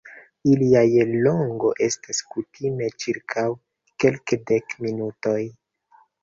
[0.51, 0.79] Ilia
[1.27, 3.45] longo estas kutime ĉirkaŭ
[4.05, 5.37] kelkdek minutoj.